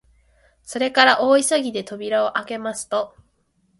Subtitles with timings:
[0.63, 3.15] それから大急ぎで扉をあけますと、